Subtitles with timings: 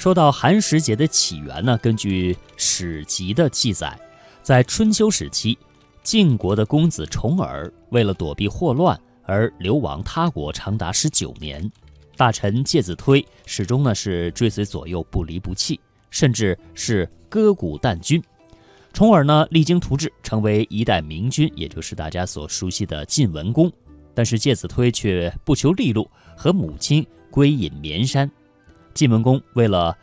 [0.00, 4.00] 说到寒食节的起源呢，根据史籍的记载，
[4.40, 5.58] 在春秋时期，
[6.02, 11.70] 晋国的公子重耳为了躲避祸乱而流亡他国长达十九年，
[12.16, 15.78] 大臣介子推始终呢是追随左右不离不弃，
[16.08, 18.22] 甚至是歌鼓弹军。
[18.94, 23.70] 重耳呢励精图治，成为一代明君，也就是大家所熟悉的晋文公。
[24.14, 28.30] 但是介子推却不求利禄，和母亲归隐绵山。
[28.92, 29.96] 晋文公为了，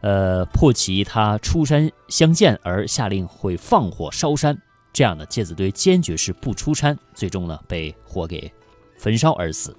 [0.00, 4.60] 呃，迫其他出山相见，而下令会放火烧山。
[4.92, 8.52] 这样呢，介子推坚决是不出山，最终呢被火给
[8.98, 9.76] 焚烧而死。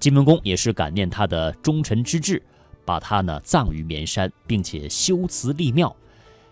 [0.00, 2.42] 晋文公也是感念他的忠臣之志，
[2.84, 5.94] 把他呢葬于绵山，并且修祠立庙。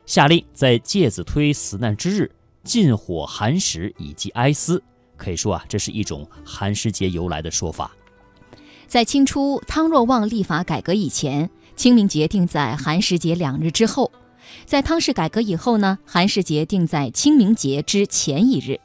[0.06, 2.30] 下令在介子推死难之日
[2.64, 4.83] 禁火寒食，以及哀思。
[5.16, 7.94] 可以说啊，这是一种寒食节由来的说法。
[8.92, 14.12] 在清初汤若望立法改革以前，清明节定在寒食节两日之后；
[14.66, 18.78] 在汤氏改革以后呢，寒食节定在清明节之前一日。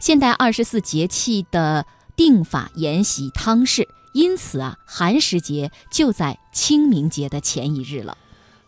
[0.00, 1.84] 现代二十四节气的
[2.16, 8.16] 定法沿袭汤氏，因此啊，寒食节就在清明节的前一日了。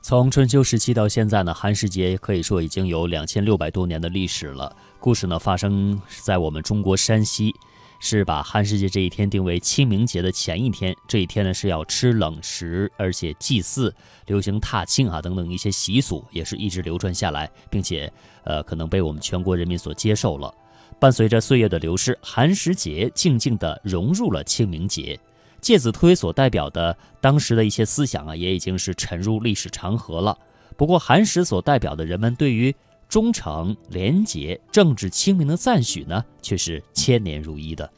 [0.03, 4.77] 从春秋时期到现在呢，寒食节可以说已经有两千六百多年的历史了。
[5.01, 7.55] 故事呢发生在我们中国山西，
[8.01, 10.95] 是把寒食节这一天定为清明节的前一天。
[11.09, 13.95] 这一天呢是要吃冷食，而且祭祀、
[14.27, 18.13] 流行踏青啊等等一些习俗，也是一直流传下来，并且
[18.45, 20.53] 呃可能被我们全国人民所接受了。
[20.99, 25.19] 伴随着岁月的流逝，寒食节静静地融入了清明节。
[25.61, 30.39] 介子推所代表的当时的一些思想啊，也已经是沉入历史长河了。
[30.77, 32.75] 不过，寒食所代表的人们对于
[33.09, 37.91] 忠诚、廉洁、政治清明的赞许呢，却是千年如一的。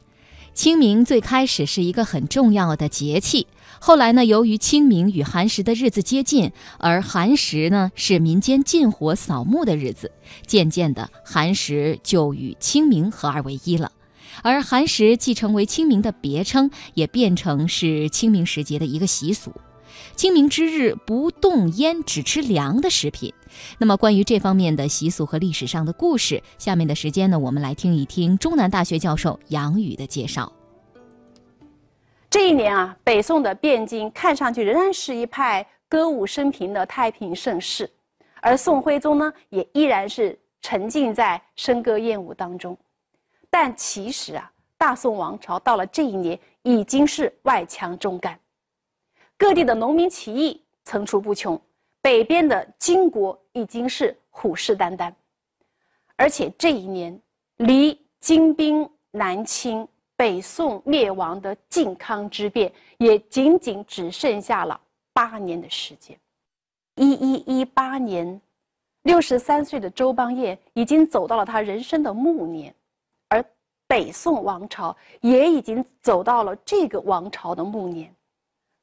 [0.53, 3.47] 清明最开始是一个很重要的节气，
[3.79, 10.11] 后来呢，由于清明与寒食的日子接近，而寒食呢是民间禁火扫墓的日子，
[10.45, 13.91] 渐渐的，寒食就与清明合二为一了。
[14.41, 19.53] 而寒食既成为清明的别称，也变成是清明时节的一个习俗。
[20.19, 23.33] 清明之日不动烟，只吃凉的食品。
[23.77, 30.51] 那么，关于这方面的习俗和历史上的故事，下面的时间呢，我们来听一听中南大学教授杨宇的介绍。
[32.29, 37.89] 这一年啊，北宋的汴京看上去仍然是一派歌舞升平的太平盛世，
[38.41, 42.77] 而宋徽宗呢，也依然是沉浸在笙歌燕舞当中。
[43.49, 48.37] 但其实啊，大宋王朝到了这一年已经是外强中干，
[49.39, 51.59] 各地的农民起义层出不穷，
[52.01, 55.13] 北边的金国已经是虎视眈眈，
[56.17, 57.17] 而且这一年
[57.55, 64.79] 离金兵南侵、北宋灭亡的靖康之变也仅仅只剩下了
[65.13, 66.19] 八年的时间。
[66.95, 68.41] 一一一八年，
[69.03, 72.75] 六十三岁的周邦彦已经走到了他人生的暮年。
[73.29, 73.41] 而
[73.87, 78.13] 北宋王朝也已经走到了这个王朝的暮年，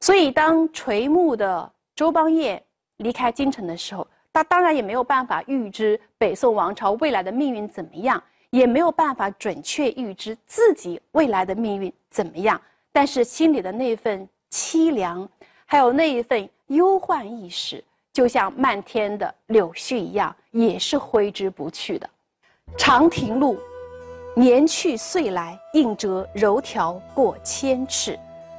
[0.01, 2.63] 所以当垂暮的周邦彦
[2.99, 12.61] 离开京城的时候，他当然也没有办法预知北宋王朝未来的命运怎么样，也没有办法准确预知自己未来的命运怎么样。
[12.93, 15.29] 但是心里的那份凄凉，
[15.65, 22.09] 还有那一份忧患意识，就像漫天的柳絮一样，也是挥之不去的。
[22.77, 23.59] 长亭路。
[24.39, 28.19] 年去岁来，应折柔条过千尺。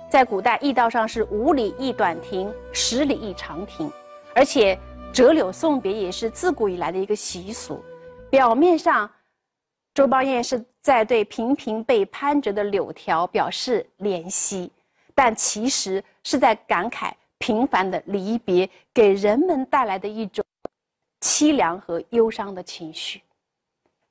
[0.10, 3.92] 在古代驿道上是五里一短亭，十里一长亭，
[4.34, 4.78] 而且
[5.14, 7.84] 折柳送别也是自古以来的一个习俗。
[8.30, 9.10] 表面上，
[9.94, 14.72] 周邦彦是在对频频被攀折的柳条表示怜惜，
[15.14, 20.44] 但其实是在感慨频繁的离别给人们带来的一种
[21.22, 23.22] 凄凉和忧伤的情绪。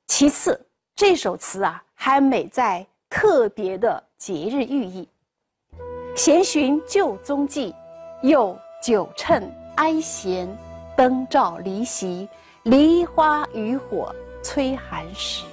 [0.07, 0.59] 其次。
[0.99, 5.07] 这首词啊，还美在特别的节日寓意。
[6.17, 7.75] 闲寻旧踪迹，
[8.23, 10.49] 又酒趁哀弦，
[10.95, 12.27] 灯照离席，
[12.63, 15.45] 梨花渔火催寒食。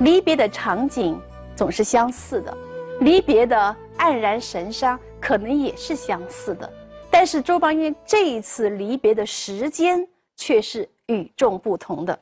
[0.00, 1.18] 离别的场景
[1.56, 2.54] 总是相似的，
[3.00, 6.70] 离别的黯然神伤可能也是相似的，
[7.10, 10.06] 但是周邦彦这一次离别的时间
[10.36, 12.16] 却是与众不同的。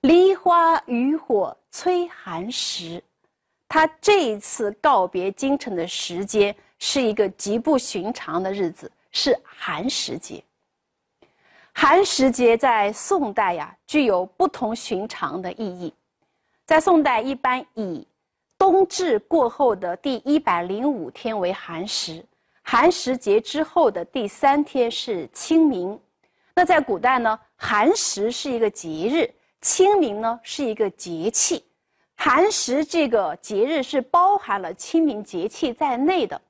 [0.00, 3.00] 梨花渔火催寒食，
[3.68, 10.42] 他这一次告别京城的时间是一个极不寻常的日子，是寒食节。
[11.72, 15.92] 寒食节在宋代呀，具有不同寻常的意义。
[16.64, 18.06] 在宋代，一般以
[18.56, 22.24] 冬至过后的第一百零五天为寒食，
[22.62, 26.00] 寒食节之后的第三天是清明。
[26.54, 29.30] 那在古代呢，寒食是一个节日，
[29.60, 31.62] 清明呢是一个节气。
[32.16, 36.40] 寒食这个节日是包含了清明节气在内的，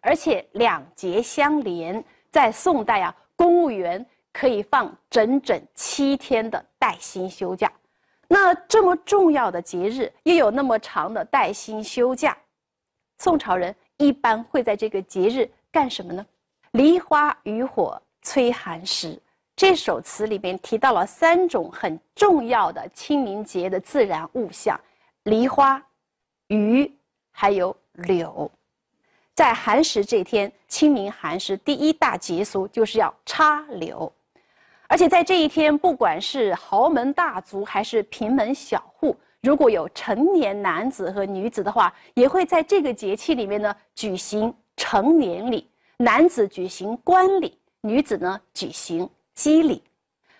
[0.00, 2.02] 而且两节相连。
[2.28, 7.72] 在宋代啊，公务员可以放整整七天的带薪休假。
[8.28, 12.36] 那这么重要的节日，又有那么长的带薪休假，
[13.16, 16.26] 宋朝人一般会在这个节日干什么呢？
[16.72, 19.18] 梨花渔火催寒食。
[19.54, 24.78] 这首词里边提到了三种很重要的清明节的自然物象。
[25.26, 25.84] 梨花、
[26.46, 26.88] 鱼，
[27.32, 28.48] 还有柳，
[29.34, 34.12] 在寒食这天，清明寒食第一大节俗就是要插柳，
[34.86, 49.82] 而且在这一天，不管是豪门大族还是平门小户，如果有成年男子和女子的话，也会在这个节气里面呢举行成年礼，男子举行冠礼，女子呢举行笄礼。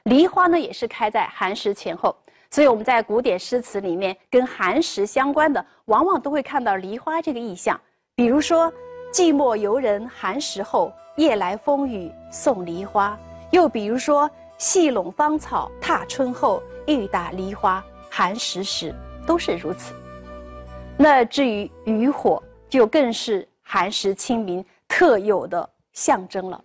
[0.05, 2.17] 梨花呢也是开在寒食前后。
[2.51, 7.79] 所以我们在古典诗词里面，跟寒食相关的，往往都会看到梨花这个意象。
[8.15, 8.73] 比如说
[9.13, 13.19] “寂寞游人寒食后，夜来风雨送梨花”，
[13.51, 18.95] 又比如说“细垄芳草踏春后，欲打梨花寒食时”，
[19.27, 19.95] 都是如此。
[20.97, 26.63] 那至于渔火，就更是寒食清明特有的象征了，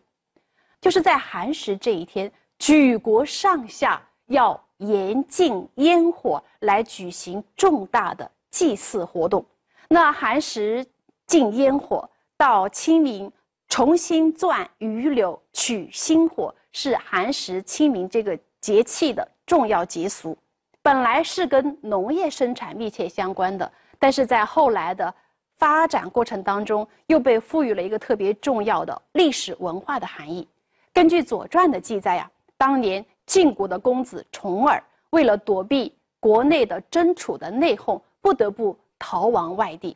[0.79, 4.57] 就是在寒食这一天，举国上下要。
[4.81, 9.45] 严禁烟火来举行重大的祭祀活动。
[9.87, 10.85] 那寒食
[11.27, 13.31] 禁烟火，到清明
[13.67, 20.35] 重新钻榆柳取新火，是寒食清明这个节气的重要节俗。
[20.81, 25.13] 本来是跟农业生产密切相关的，但是在后来的
[25.57, 30.47] 发展过程当中，又被赋予了一个特别重要的历史文化的含义。
[30.91, 33.05] 根据《左传》的记载呀，当年。
[33.31, 39.95] 晋国的公子重耳为了躲避国内的争储的内讧，不得不逃亡外地。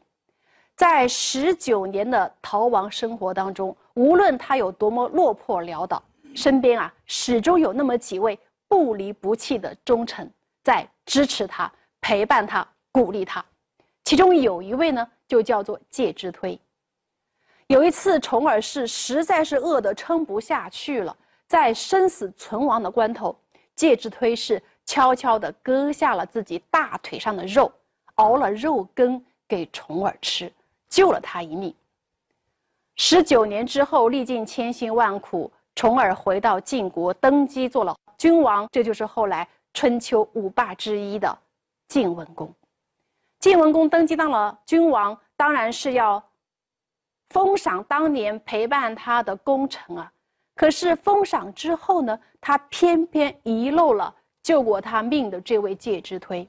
[0.74, 6.02] 在十九年的逃亡生活当中，无论他有多么落魄潦倒，
[6.34, 8.40] 身边啊始终有那么几位
[8.70, 10.32] 不离不弃的忠臣
[10.64, 13.44] 在支持他、陪伴他、鼓励他。
[14.06, 16.58] 其中有一位呢，就叫做介之推。
[17.68, 21.14] 有一次，重耳是实在是饿得撑不下去了。
[21.48, 23.36] 在生死存亡的关头，
[23.76, 27.72] 介之推是悄悄地割下了自己大腿上的肉，
[28.16, 30.52] 熬了肉羹给重耳吃，
[30.90, 31.74] 救了他一命。
[32.96, 41.38] 十九年之后，历尽千辛万苦，重耳回到晋国，登基做了君王，这就是后来春秋五霸之一的
[41.88, 42.52] 晋文公。
[43.40, 46.24] 晋文公登基当了君王，当然是要
[47.30, 50.12] 封赏当年陪伴他的功臣啊。
[50.56, 56.48] 可是封赏之后呢，他偏偏遗漏了救过他命的这位介之推。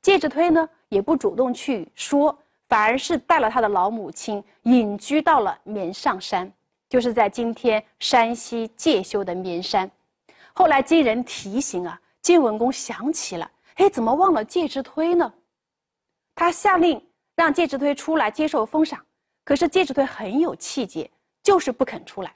[0.00, 2.36] 介之推呢，也不主动去说，
[2.68, 6.50] 反而是带了他的老母亲隐居到了绵上山，
[6.88, 9.90] 就是在今天山西介休的绵山。
[10.54, 15.30] 后来经人提醒啊，晋文公想起了，哎，怎么忘了介之推呢？
[16.34, 17.04] 他下令
[17.36, 19.04] 让介之推出来接受封赏，
[19.44, 21.10] 可是介之推很有气节，
[21.42, 22.34] 就是不肯出来。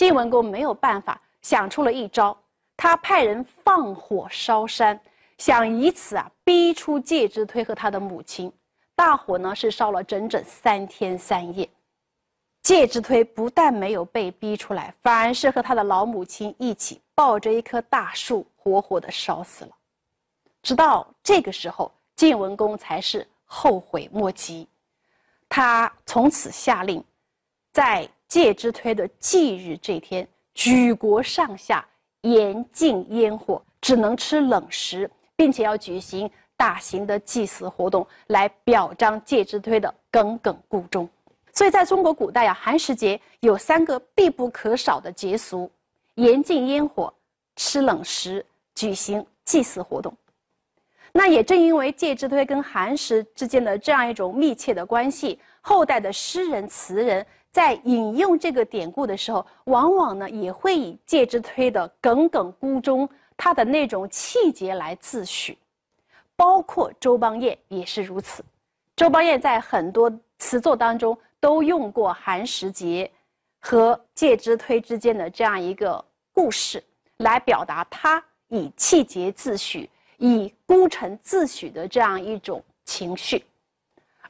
[0.00, 2.34] 晋文公没有办法，想出了一招，
[2.74, 4.98] 他派人放火烧山，
[5.36, 8.50] 想以此啊逼出介之推和他的母亲。
[8.94, 11.68] 大火呢是烧了整整三天三夜，
[12.62, 19.70] 介之推不但没有被逼出来，反而是和他的老母亲一起抱着一棵大树，活活的烧死了。
[20.62, 24.66] 直到这个时候，晋文公才是后悔莫及，
[25.46, 27.04] 他从此下令，
[27.70, 28.08] 在。
[28.30, 31.84] 介之推的忌日这天，举国上下
[32.20, 41.08] 严禁烟火，只能吃冷食，并且要举行大型的祭祀活动，来表彰介之推的耿耿故忠。
[41.52, 45.68] 所以，在中国古代呀，寒食节有三个必不可少的节俗：
[46.14, 47.12] 严禁烟火、
[47.56, 48.46] 吃冷食、
[48.76, 50.16] 举行祭祀活动。
[51.12, 57.26] 那也正因为介之推跟寒食之间的这样一种密切的关系，后代的诗人词人。
[57.52, 65.56] 在引用这个典故的时候，往往呢也会以介之推的耿耿孤忠，他的那种气节来自诩，
[66.36, 68.44] 包括周邦彦也是如此。
[68.94, 73.10] 周邦彦在很多词作当中都用过寒食节
[73.60, 76.82] 和介之推之间的这样一个故事，
[77.16, 79.88] 来表达他以气节自诩、
[80.18, 83.44] 以孤臣自诩的这样一种情绪。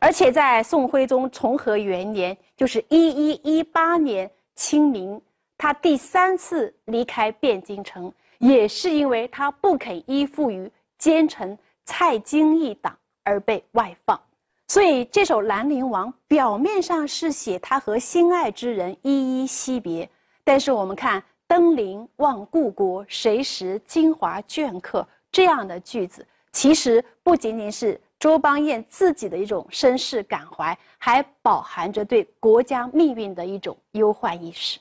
[0.01, 2.37] 而且在宋徽宗重和元年。
[2.57, 5.19] 就是一一一八年清明，
[5.57, 14.21] 他第三次离开汴京城，也是因为他不肯依附于奸臣蔡京一党而被外放。
[14.69, 20.07] 所以这首《兰陵王》表面上是写他和心爱之人依依惜别，
[20.45, 27.99] 但是我们看“登临望故国，谁识京华镌刻”这样的句子，其实不仅仅是。
[28.21, 34.79] 周邦彦自己的一种身世感怀，还饱含着对国家命运的一种忧患意识。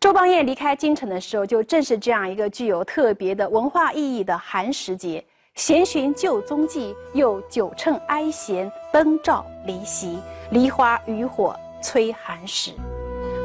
[0.00, 5.24] 周邦彦离开京城的时候，就正是这样一个具有特别的文化意义的寒食节。
[5.54, 10.18] 闲寻旧踪迹，又久乘哀弦灯照离席。
[10.50, 12.72] 梨花渔火催寒食。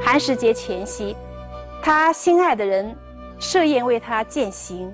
[0.04, 1.16] 寒食节前夕，
[1.82, 2.94] 他心爱的人
[3.40, 4.92] 设宴为他饯行，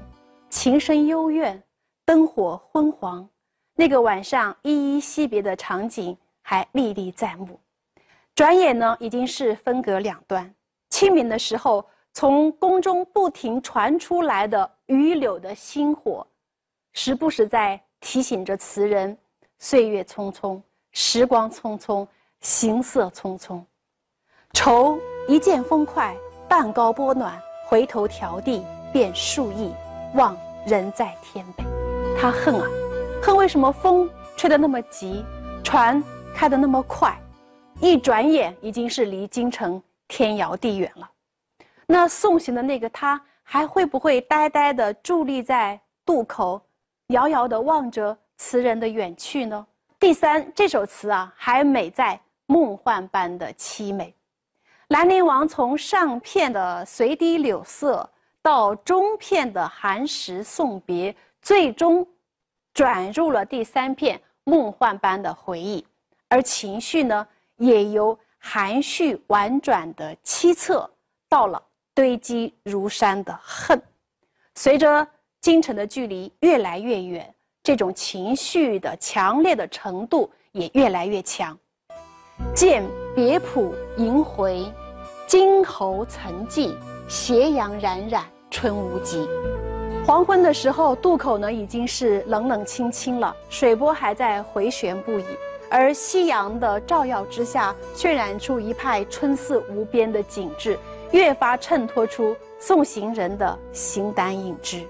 [0.50, 1.64] 琴声幽怨，
[2.06, 3.28] 灯火昏黄。
[3.80, 7.60] 那个晚上依依惜别的场景还历历在目，
[8.34, 10.52] 转眼呢已经是分隔两端。
[10.90, 16.26] 清明的时候，从宫中不停传出来的榆柳的星火，
[16.94, 19.16] 时不时在提醒着词人：
[19.60, 20.60] 岁月匆匆，
[20.92, 22.08] 时光匆匆，
[22.42, 23.64] 行色匆匆。
[24.54, 26.18] 愁一见风快，
[26.50, 29.72] 半高波暖，回头迢递便数亿，
[30.16, 31.64] 望人在天北。
[32.20, 32.68] 他恨啊！
[33.28, 35.26] 可为什么风吹得那么急，
[35.62, 36.02] 船
[36.34, 37.14] 开得那么快，
[37.82, 41.12] 一转眼已经是离京城天遥地远了。
[41.86, 46.62] 那送行的那个他，还会不会呆呆地伫立在渡口，
[47.08, 49.68] 遥遥地望着词人的远去呢？
[50.00, 54.16] 第三，这首词啊，还美在梦幻般的凄美。
[54.88, 58.10] 兰陵王从上片的随堤柳色，
[58.42, 62.08] 到中片的寒食送别，最终。
[62.78, 65.84] 转入了第三片梦幻般的回忆，
[66.30, 70.88] 而情绪呢，也由含蓄婉转的凄恻，
[71.28, 71.60] 到了
[71.96, 73.82] 堆积如山的恨。
[74.54, 75.08] 随着
[75.42, 81.58] 京城的距离越来越远，这种情绪的强烈的程度也越来越强。
[82.54, 84.72] 见别浦萦回，
[85.26, 86.78] 金侯曾记，
[87.10, 89.28] 斜阳冉冉春无极。
[90.08, 95.26] 黄昏的时候，渡口呢已经是冷冷清清了，水波还在回旋不已，
[95.70, 100.80] 而夕阳的照耀之下，渲染出一派春色无边的景致，
[101.12, 104.82] 越发衬托出送行人的形单影只。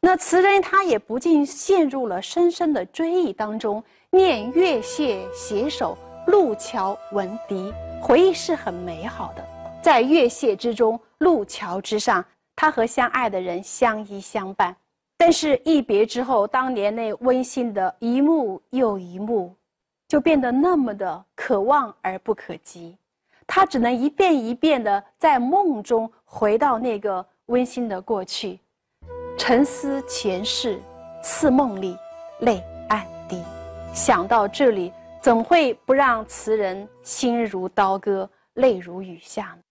[0.00, 5.98] 那词人他也不禁陷入了深深的追忆当中，念月榭携手，
[6.28, 9.44] 路桥闻笛，回忆是很美好的，
[9.82, 12.24] 在月榭之中，路桥之上。
[12.54, 14.76] 他和相爱的人相依相伴，
[15.16, 19.54] 但是一别之后，当年那温馨的一幕又一幕，
[20.08, 22.96] 就变得那么的可望而不可及。
[23.46, 28.58] 他只能一遍一遍的在梦中回到那个温馨的过去，
[29.36, 30.80] 沉思前世，
[31.22, 31.96] 似梦里
[32.40, 33.42] 泪暗滴。
[33.92, 39.61] 想到这里，怎会不让词人心如刀割，泪如雨下呢？